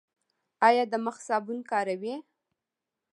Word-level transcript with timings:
ایا 0.67 0.83
د 0.91 0.93
مخ 1.05 1.17
صابون 1.27 1.59
کاروئ؟ 1.69 2.15